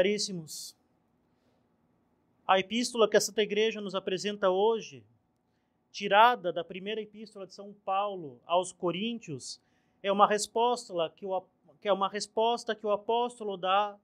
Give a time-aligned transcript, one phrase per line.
[0.00, 0.74] Caríssimos,
[2.48, 5.04] a epístola que a Santa Igreja nos apresenta hoje,
[5.92, 9.60] tirada da primeira epístola de São Paulo aos Coríntios,
[10.02, 11.44] é uma resposta que o,
[11.82, 13.94] que é uma resposta que o apóstolo dá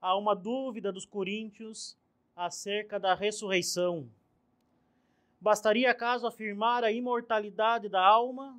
[0.00, 1.98] a uma dúvida dos coríntios
[2.36, 4.08] acerca da ressurreição.
[5.40, 8.56] Bastaria acaso afirmar a imortalidade da alma?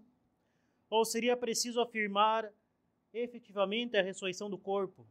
[0.90, 2.52] Ou seria preciso afirmar
[3.14, 5.06] efetivamente a ressurreição do corpo?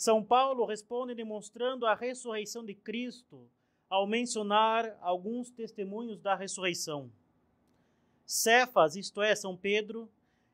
[0.00, 3.46] São Paulo responde demonstrando a ressurreição de Cristo
[3.86, 7.12] ao mencionar alguns testemunhos da ressurreição.
[8.24, 10.08] Cefas, isto é, São Pedro,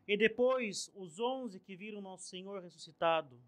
[0.04, 3.38] e depois os onze que viram Nosso Senhor ressuscitado.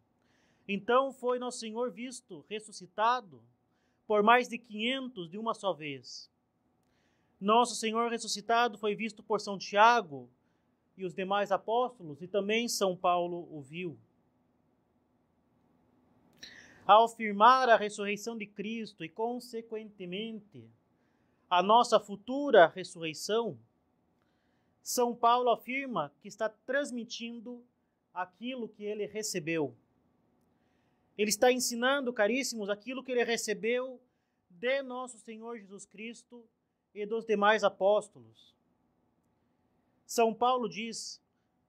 [0.69, 3.42] Então foi Nosso Senhor visto ressuscitado
[4.06, 6.31] por mais de quinhentos de uma só vez.
[7.41, 10.31] Nosso Senhor ressuscitado foi visto por São Tiago
[10.97, 13.98] e os demais apóstolos, e também São Paulo o viu.
[16.89, 20.67] Ao afirmar a ressurreição de Cristo e, consequentemente,
[21.50, 23.58] a nossa futura ressurreição,
[24.83, 27.62] São Paulo afirma que está transmitindo
[28.14, 29.77] aquilo que ele recebeu.
[31.19, 34.00] Ele está ensinando, caríssimos, aquilo que ele recebeu
[34.48, 36.42] de nosso Senhor Jesus Cristo
[36.94, 38.55] e dos demais apóstolos.
[40.06, 41.20] São Paulo diz: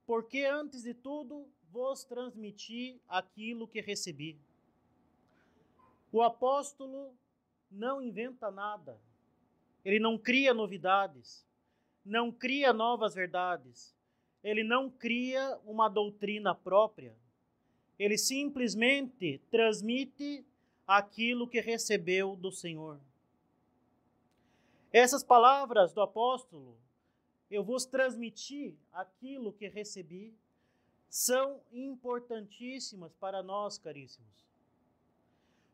[0.06, 4.40] Porque antes de tudo vos transmiti aquilo que recebi.
[6.12, 7.14] O apóstolo
[7.70, 9.00] não inventa nada,
[9.86, 11.46] ele não cria novidades,
[12.04, 13.96] não cria novas verdades,
[14.44, 17.16] ele não cria uma doutrina própria,
[18.00, 20.44] ele simplesmente transmite
[20.88, 23.00] aquilo que recebeu do Senhor.
[24.92, 26.76] Essas palavras do apóstolo,
[27.52, 30.34] eu vos transmiti aquilo que recebi,
[31.08, 34.50] são importantíssimas para nós, caríssimos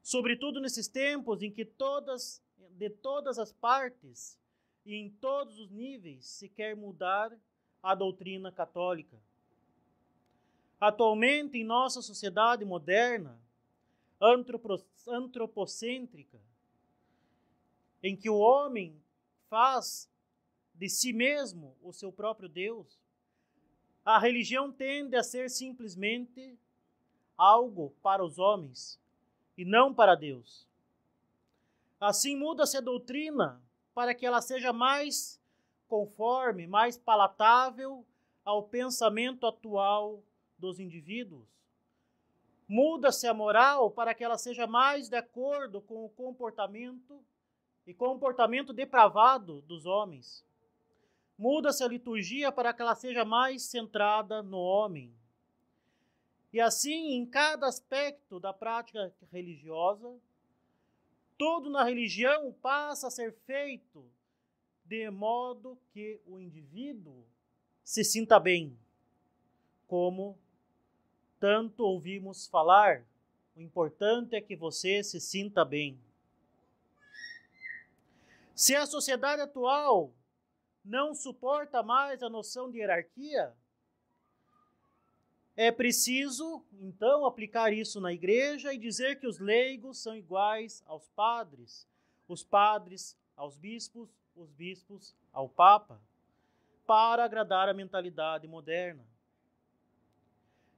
[0.05, 2.39] sobretudo nesses tempos em que todas,
[2.77, 4.39] de todas as partes
[4.85, 7.35] e em todos os níveis se quer mudar
[7.81, 9.19] a doutrina católica.
[10.79, 13.41] Atualmente, em nossa sociedade moderna,
[15.07, 16.39] antropocêntrica,
[18.03, 19.01] em que o homem
[19.49, 20.07] faz
[20.75, 22.99] de si mesmo o seu próprio Deus,
[24.05, 26.55] a religião tende a ser simplesmente
[27.35, 29.03] algo para os homens
[29.57, 30.67] e não para Deus.
[31.99, 33.61] Assim muda-se a doutrina
[33.93, 35.41] para que ela seja mais
[35.87, 38.05] conforme, mais palatável
[38.43, 40.21] ao pensamento atual
[40.57, 41.47] dos indivíduos.
[42.67, 47.23] Muda-se a moral para que ela seja mais de acordo com o comportamento
[47.85, 50.43] e comportamento depravado dos homens.
[51.37, 55.13] Muda-se a liturgia para que ela seja mais centrada no homem.
[56.55, 60.17] E assim, em cada aspecto da prática religiosa,
[61.37, 64.09] tudo na religião passa a ser feito
[64.85, 67.25] de modo que o indivíduo
[67.83, 68.79] se sinta bem,
[69.85, 70.39] como
[71.41, 73.03] tanto ouvimos falar.
[73.53, 75.99] O importante é que você se sinta bem.
[78.55, 80.13] Se a sociedade atual
[80.85, 83.53] não suporta mais a noção de hierarquia,
[85.55, 91.07] é preciso, então, aplicar isso na igreja e dizer que os leigos são iguais aos
[91.09, 91.87] padres,
[92.27, 96.01] os padres aos bispos, os bispos ao papa,
[96.85, 99.05] para agradar a mentalidade moderna.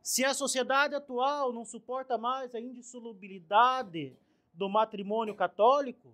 [0.02, 4.16] Se a sociedade atual não suporta mais a indissolubilidade
[4.54, 6.14] do matrimônio católico,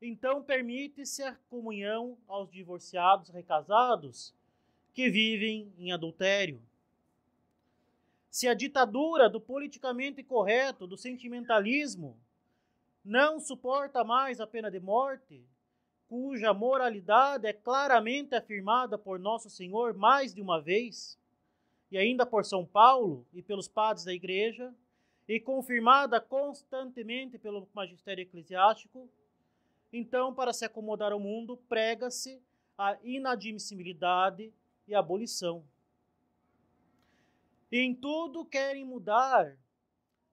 [0.00, 4.34] então permite-se a comunhão aos divorciados recasados
[4.92, 6.60] que vivem em adultério
[8.32, 12.18] se a ditadura do politicamente correto, do sentimentalismo,
[13.04, 15.44] não suporta mais a pena de morte,
[16.08, 21.18] cuja moralidade é claramente afirmada por Nosso Senhor mais de uma vez,
[21.90, 24.74] e ainda por São Paulo e pelos padres da Igreja,
[25.28, 29.10] e confirmada constantemente pelo magistério eclesiástico,
[29.92, 32.40] então, para se acomodar ao mundo, prega-se
[32.78, 34.50] a inadmissibilidade
[34.88, 35.62] e a abolição.
[37.74, 39.56] Em tudo querem mudar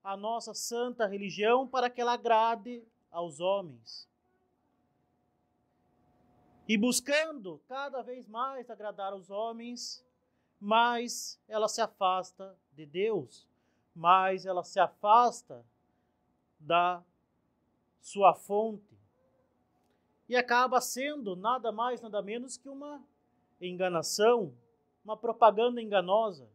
[0.04, 4.06] a nossa santa religião para que ela agrade aos homens.
[6.68, 10.04] E buscando cada vez mais agradar aos homens,
[10.60, 13.48] mais ela se afasta de Deus,
[13.94, 15.64] mais ela se afasta
[16.58, 17.02] da
[18.02, 19.00] sua fonte.
[20.28, 23.02] E acaba sendo nada mais, nada menos que uma
[23.58, 24.54] enganação,
[25.02, 26.46] uma propaganda enganosa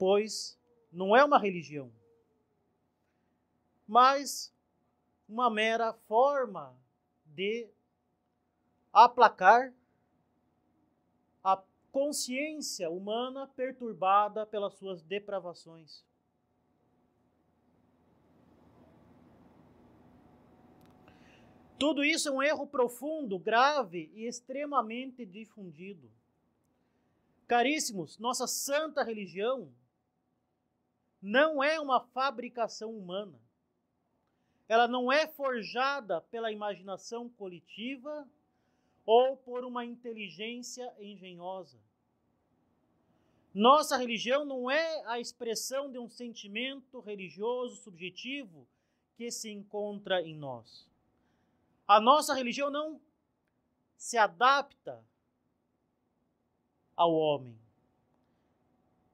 [0.00, 0.58] pois
[0.90, 1.92] não é uma religião,
[3.86, 4.50] mas
[5.28, 6.74] uma mera forma
[7.26, 7.68] de
[8.90, 9.74] aplacar
[11.44, 11.62] a
[11.92, 16.02] consciência humana perturbada pelas suas depravações.
[21.78, 26.10] Tudo isso é um erro profundo, grave e extremamente difundido.
[27.46, 29.70] Caríssimos, nossa santa religião
[31.20, 33.38] não é uma fabricação humana.
[34.68, 38.26] Ela não é forjada pela imaginação coletiva
[39.04, 41.78] ou por uma inteligência engenhosa.
[43.52, 48.66] Nossa religião não é a expressão de um sentimento religioso subjetivo
[49.16, 50.88] que se encontra em nós.
[51.86, 53.00] A nossa religião não
[53.96, 55.04] se adapta
[56.96, 57.58] ao homem.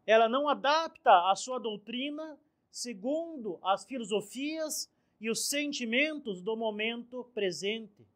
[0.06, 2.38] Ela não adapta a sua doutrina
[2.70, 8.06] segundo as filosofias e os sentimentos do momento presente.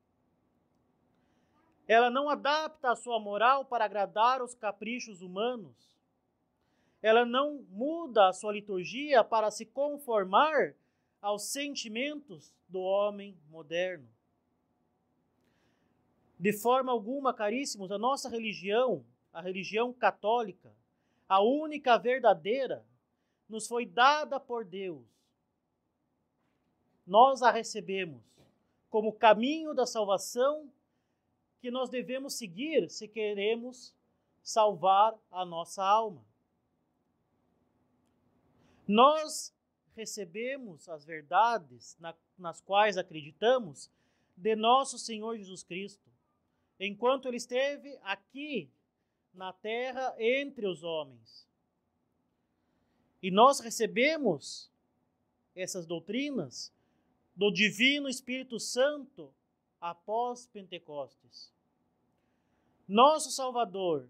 [1.88, 5.74] Ela não adapta a sua moral para agradar os caprichos humanos.
[7.02, 10.74] Ela não muda a sua liturgia para se conformar
[11.20, 14.08] aos sentimentos do homem moderno.
[16.38, 20.72] De forma alguma, caríssimos, a nossa religião, a religião católica,
[21.30, 22.84] a única verdadeira,
[23.48, 25.10] nos foi dada por Deus
[27.10, 28.22] nós a recebemos
[28.88, 30.70] como caminho da salvação
[31.60, 33.92] que nós devemos seguir se queremos
[34.44, 36.24] salvar a nossa alma.
[38.86, 39.52] Nós
[39.96, 43.90] recebemos as verdades na, nas quais acreditamos
[44.36, 46.08] de nosso Senhor Jesus Cristo,
[46.78, 48.70] enquanto ele esteve aqui
[49.32, 51.48] na terra entre os homens.
[53.22, 54.70] E nós recebemos
[55.54, 56.72] essas doutrinas
[57.34, 59.32] do Divino Espírito Santo
[59.80, 61.52] após Pentecostes.
[62.86, 64.08] Nosso Salvador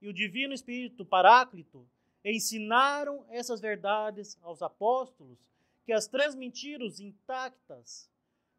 [0.00, 1.86] e o Divino Espírito Paráclito
[2.24, 5.38] ensinaram essas verdades aos apóstolos,
[5.84, 8.08] que as transmitiram intactas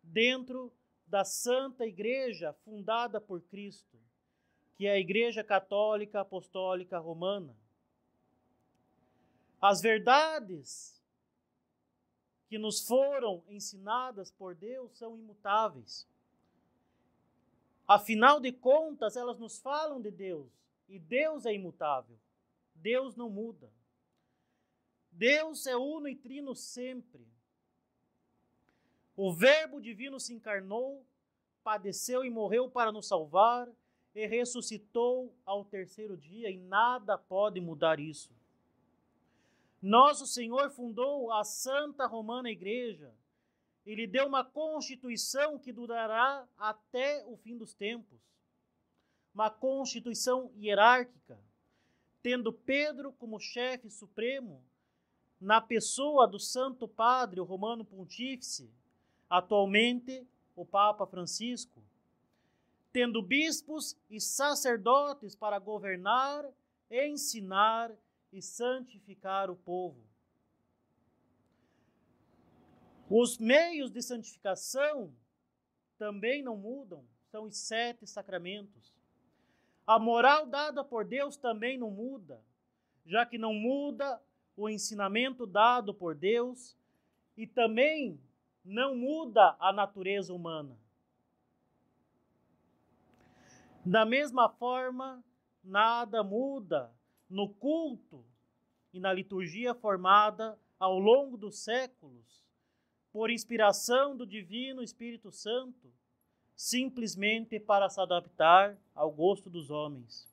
[0.02, 0.72] dentro
[1.08, 3.98] da Santa Igreja fundada por Cristo,
[4.76, 7.56] que é a Igreja Católica Apostólica Romana.
[9.62, 11.02] As verdades
[12.50, 16.08] que nos foram ensinadas por Deus são imutáveis.
[17.88, 20.52] Afinal de contas, elas nos falam de Deus,
[20.88, 22.18] e Deus é imutável.
[22.76, 23.72] Deus não muda.
[25.12, 27.26] Deus é uno e trino sempre.
[29.16, 31.06] O Verbo divino se encarnou,
[31.64, 33.70] padeceu e morreu para nos salvar,
[34.14, 38.32] e ressuscitou ao terceiro dia, e nada pode mudar isso.
[39.82, 43.14] Nosso Senhor fundou a Santa Romana Igreja.
[43.86, 48.22] Ele deu uma constituição que durará até o fim dos tempos.
[49.34, 51.38] Uma constituição hierárquica,
[52.22, 54.64] tendo Pedro como chefe supremo,
[55.42, 58.72] na pessoa do Santo Padre, o Romano Pontífice,
[59.30, 61.84] atualmente o Papa Francisco,
[62.94, 66.46] tendo bispos e sacerdotes para governar,
[66.92, 67.92] ensinar
[68.32, 70.00] e santificar o povo.
[73.10, 75.12] Os meios de santificação
[75.98, 78.94] também não mudam, são os sete sacramentos.
[79.86, 82.40] A moral dada por Deus também não muda,
[83.06, 84.22] já que não muda
[84.56, 86.78] o ensinamento dado por Deus
[87.36, 88.20] e também
[88.64, 90.83] não muda a natureza humana.
[93.86, 95.22] Da mesma forma,
[95.62, 96.94] nada muda
[97.30, 98.26] no culto
[98.94, 102.44] e na liturgia formada ao longo dos séculos,
[103.12, 105.94] por inspiração do Divino Espírito Santo,
[106.56, 110.32] simplesmente para se adaptar ao gosto dos homens.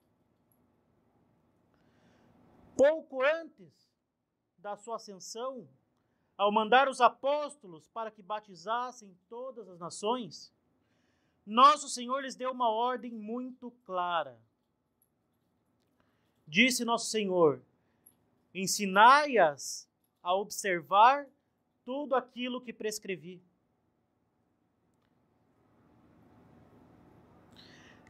[2.76, 3.90] Pouco antes
[4.58, 5.68] da sua ascensão,
[6.38, 10.52] ao mandar os apóstolos para que batizassem todas as nações,
[11.50, 14.38] nosso Senhor lhes deu uma ordem muito clara
[16.50, 17.62] Disse nosso Senhor:
[18.52, 19.88] Ensinai-as
[20.20, 21.28] a observar
[21.84, 23.40] tudo aquilo que prescrevi.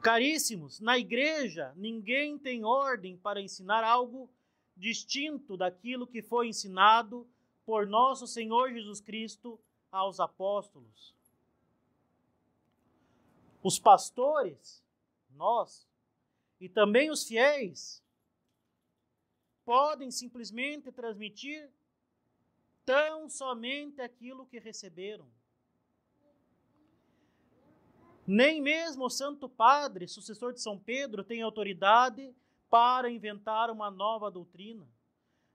[0.00, 4.30] Caríssimos, na igreja ninguém tem ordem para ensinar algo
[4.74, 7.28] distinto daquilo que foi ensinado
[7.66, 9.60] por nosso Senhor Jesus Cristo
[9.92, 11.14] aos apóstolos.
[13.62, 14.82] Os pastores,
[15.30, 15.86] nós,
[16.60, 18.02] e também os fiéis,
[19.64, 21.70] podem simplesmente transmitir
[22.84, 25.28] tão somente aquilo que receberam.
[28.26, 32.34] Nem mesmo o Santo Padre, sucessor de São Pedro, tem autoridade
[32.68, 34.88] para inventar uma nova doutrina,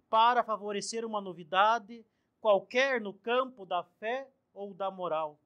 [0.09, 2.05] para favorecer uma novidade
[2.41, 5.39] qualquer no campo da fé ou da moral.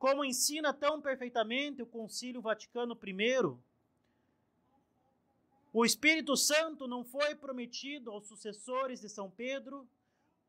[0.00, 3.54] Como ensina tão perfeitamente o Concílio Vaticano I,
[5.74, 9.86] o Espírito Santo não foi prometido aos sucessores de São Pedro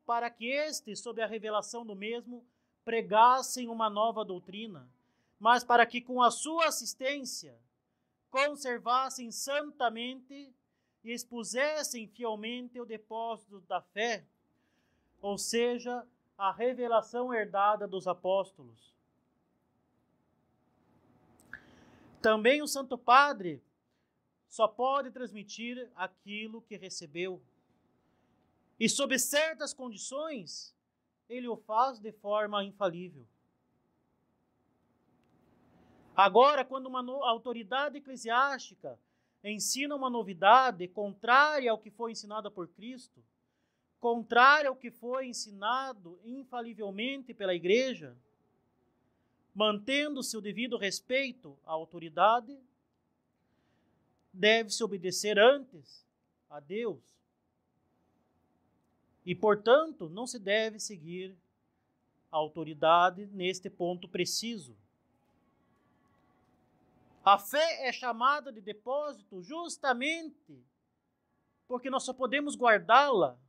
[0.05, 2.45] para que estes, sob a revelação do mesmo,
[2.85, 4.89] pregassem uma nova doutrina,
[5.37, 7.59] mas para que com a sua assistência
[8.29, 10.49] conservassem santamente
[11.03, 14.23] e expusessem fielmente o depósito da fé,
[15.21, 19.00] ou seja, a revelação herdada dos apóstolos.
[22.21, 23.63] Também o Santo Padre
[24.47, 27.41] só pode transmitir aquilo que recebeu.
[28.79, 30.75] E sob certas condições,
[31.27, 33.25] ele o faz de forma infalível.
[36.15, 38.99] Agora, quando uma autoridade eclesiástica
[39.43, 43.23] ensina uma novidade contrária ao que foi ensinado por Cristo,
[43.99, 48.15] contrária ao que foi ensinado infalivelmente pela Igreja,
[49.53, 52.57] mantendo-se o devido respeito à autoridade,
[54.33, 56.05] deve-se obedecer antes
[56.49, 57.01] a Deus.
[59.25, 61.37] E, portanto, não se deve seguir
[62.31, 64.75] a autoridade neste ponto preciso.
[67.23, 70.65] A fé é chamada de depósito justamente
[71.67, 73.39] porque nós só podemos guardá-la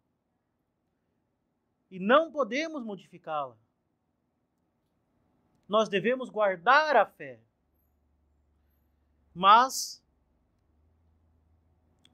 [1.91, 3.57] e não podemos modificá-la.
[5.69, 7.38] Nós devemos guardar a fé.
[9.35, 10.02] Mas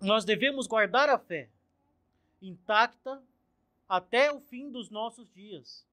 [0.01, 1.49] nós devemos guardar a fé
[2.41, 3.23] intacta
[3.89, 5.87] até o fim dos nossos dias.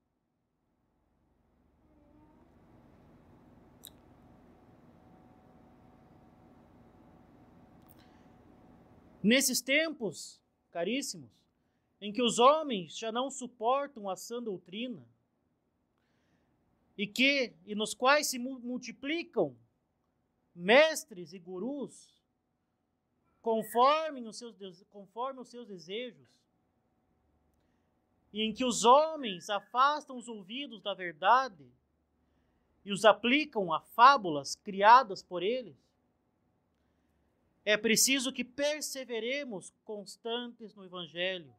[9.24, 11.32] Nesses tempos, caríssimos,
[12.00, 15.04] em que os homens já não suportam a sã doutrina,
[16.98, 19.56] e que e nos quais se multiplicam
[20.56, 22.16] mestres e gurus
[23.42, 24.56] conforme os seus
[24.90, 26.28] conforme os seus desejos,
[28.34, 31.66] e em que os homens afastam os ouvidos da verdade
[32.84, 35.78] e os aplicam a fábulas criadas por eles,
[37.64, 41.54] é preciso que perseveremos constantes no Evangelho.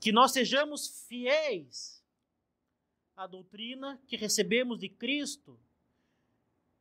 [0.00, 2.03] Que nós sejamos fiéis
[3.16, 5.58] à doutrina que recebemos de Cristo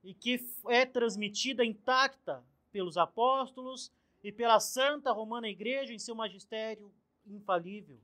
[0.04, 3.92] e que é transmitida intacta pelos apóstolos
[4.24, 6.92] e pela Santa Romana Igreja em seu magistério
[7.26, 8.00] infalível.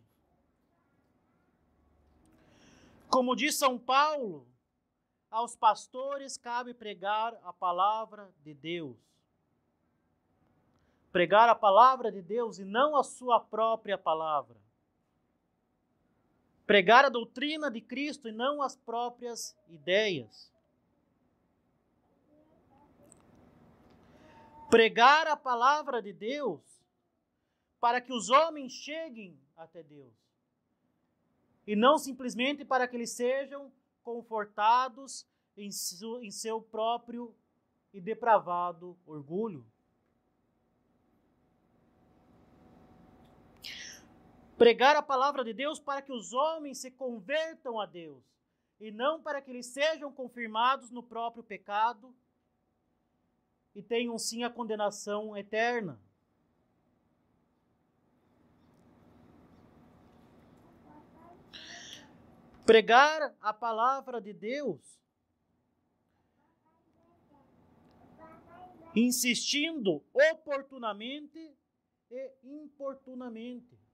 [3.10, 4.48] Como diz São Paulo,
[5.32, 8.98] aos pastores cabe pregar a palavra de Deus.
[11.12, 14.58] Pregar a palavra de Deus e não a sua própria palavra.
[16.70, 20.54] Pregar a doutrina de Cristo e não as próprias ideias.
[24.70, 26.62] Pregar a palavra de Deus
[27.80, 30.14] para que os homens cheguem até Deus.
[31.66, 33.72] E não simplesmente para que eles sejam
[34.04, 35.26] confortados
[35.58, 37.34] em, seu próprio
[37.92, 39.66] e depravado orgulho.
[44.60, 48.22] Pregar a palavra de Deus para que os homens se convertam a Deus
[48.78, 52.14] e não para que eles sejam confirmados no próprio pecado
[53.74, 55.98] e tenham sim a condenação eterna.
[62.66, 65.00] Pregar a palavra de Deus,
[68.94, 71.56] insistindo oportunamente
[72.12, 73.89] e importunamente.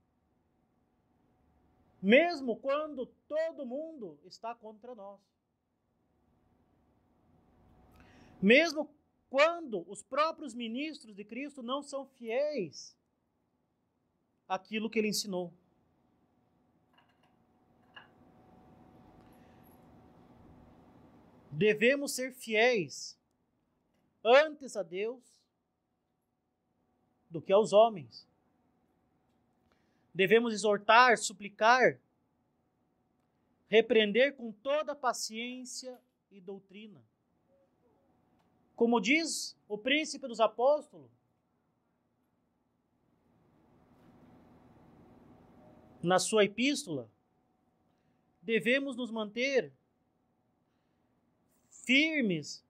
[2.05, 5.19] Mesmo quando todo mundo está contra nós.
[8.39, 8.87] Mesmo
[9.29, 12.95] quando os próprios ministros de Cristo não são fiéis
[14.47, 15.51] àquilo que ele ensinou.
[21.55, 23.17] devemos ser fiéis
[24.23, 25.23] antes a Deus
[27.29, 28.27] do que aos homens.
[30.15, 31.99] Devemos exortar, suplicar,
[33.67, 35.99] repreender com toda paciência
[36.31, 37.03] e doutrina.
[38.77, 41.11] Como diz o príncipe dos apóstolos,
[46.01, 47.11] na sua epístola,
[48.41, 49.73] devemos nos manter
[51.69, 52.63] firmes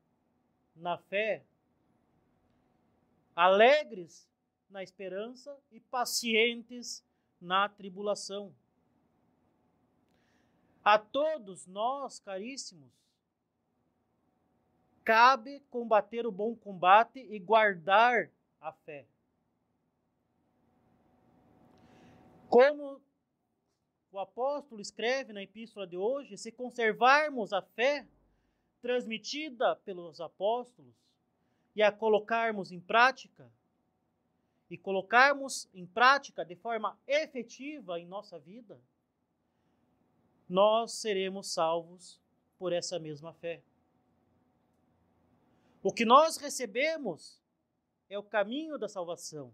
[0.75, 1.45] na fé,
[3.35, 4.27] alegres
[4.67, 7.03] na esperança e pacientes
[7.39, 8.53] na tribulação.
[10.83, 12.91] A todos nós, caríssimos,
[15.03, 19.07] cabe combater o bom combate e guardar a fé.
[22.49, 23.01] Como
[24.11, 28.07] o apóstolo escreve na epístola de hoje, se conservarmos a fé
[28.81, 30.95] transmitida pelos apóstolos
[31.75, 33.51] e a colocarmos em prática,
[34.69, 38.79] e colocarmos em prática de forma efetiva em nossa vida,
[40.50, 42.19] nós seremos salvos
[42.57, 43.62] por essa mesma fé.
[45.84, 47.39] O que nós recebemos
[48.10, 49.53] é o caminho da salvação,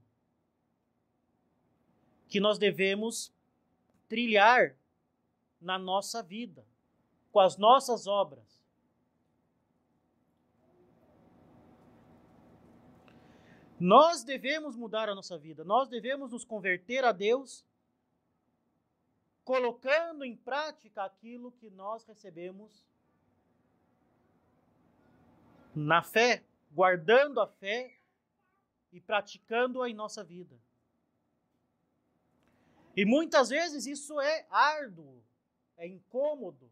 [2.29, 3.33] que nós devemos
[4.07, 4.75] trilhar
[5.59, 6.65] na nossa vida,
[7.31, 8.60] com as nossas obras.
[13.81, 17.65] Nós devemos mudar a nossa vida, nós devemos nos converter a Deus,
[19.43, 22.85] colocando em prática aquilo que nós recebemos
[25.73, 27.97] na fé, guardando a fé
[28.93, 30.55] e praticando-a em nossa vida.
[32.95, 35.23] E muitas vezes isso é árduo,
[35.75, 36.69] é incômodo,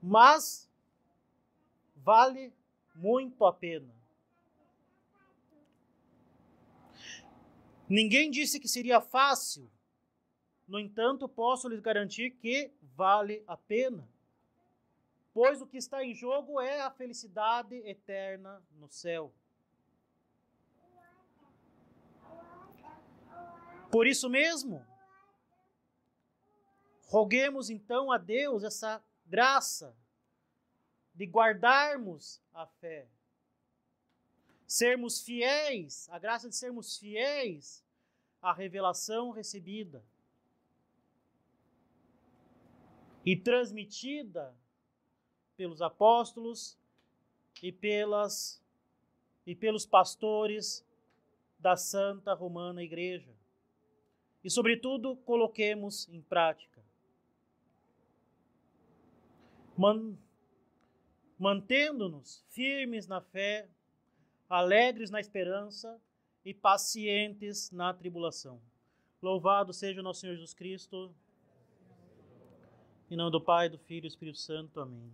[0.00, 0.70] mas
[1.96, 2.52] vale
[2.94, 4.03] muito a pena.
[7.94, 9.70] Ninguém disse que seria fácil,
[10.66, 14.04] no entanto, posso lhes garantir que vale a pena,
[15.32, 19.32] pois o que está em jogo é a felicidade eterna no céu.
[23.92, 24.84] Por isso mesmo,
[27.06, 29.96] roguemos então a Deus essa graça
[31.14, 33.06] de guardarmos a fé,
[34.66, 37.83] sermos fiéis, a graça de sermos fiéis
[38.44, 40.04] à revelação recebida
[43.24, 44.54] e transmitida
[45.56, 46.76] pelos apóstolos
[47.62, 48.62] e pelas
[49.46, 50.84] e pelos pastores
[51.58, 53.34] da Santa Romana Igreja
[54.42, 56.82] e, sobretudo, coloquemos em prática.
[59.76, 60.18] Man,
[61.38, 63.68] Mantendo-nos firmes na fé,
[64.48, 66.00] alegres na esperança
[66.44, 68.60] e pacientes na tribulação.
[69.22, 71.14] Louvado seja o nosso Senhor Jesus Cristo.
[73.10, 74.80] Em nome do Pai, do Filho e do Espírito Santo.
[74.80, 75.12] Amém.